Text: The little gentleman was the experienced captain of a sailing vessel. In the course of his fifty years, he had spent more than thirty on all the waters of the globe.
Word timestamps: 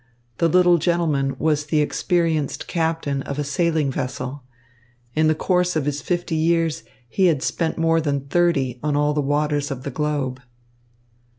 The 0.39 0.47
little 0.49 0.79
gentleman 0.79 1.35
was 1.37 1.67
the 1.67 1.79
experienced 1.79 2.65
captain 2.67 3.21
of 3.21 3.37
a 3.37 3.43
sailing 3.43 3.91
vessel. 3.91 4.41
In 5.13 5.27
the 5.27 5.35
course 5.35 5.75
of 5.75 5.85
his 5.85 6.01
fifty 6.01 6.33
years, 6.35 6.81
he 7.07 7.27
had 7.27 7.43
spent 7.43 7.77
more 7.77 8.01
than 8.01 8.21
thirty 8.25 8.79
on 8.81 8.95
all 8.95 9.13
the 9.13 9.21
waters 9.21 9.69
of 9.69 9.83
the 9.83 9.91
globe. 9.91 10.41